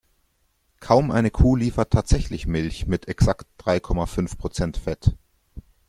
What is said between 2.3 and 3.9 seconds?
Milch mit exakt drei